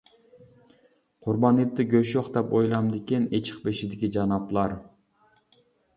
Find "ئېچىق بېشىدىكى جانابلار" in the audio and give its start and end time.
3.39-4.75